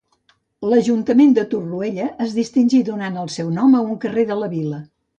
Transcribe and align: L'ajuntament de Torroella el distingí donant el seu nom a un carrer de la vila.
L'ajuntament 0.71 1.35
de 1.39 1.43
Torroella 1.51 2.09
el 2.27 2.33
distingí 2.41 2.83
donant 2.91 3.23
el 3.27 3.33
seu 3.39 3.55
nom 3.63 3.81
a 3.83 3.87
un 3.93 4.05
carrer 4.07 4.29
de 4.35 4.43
la 4.45 4.55
vila. 4.61 4.87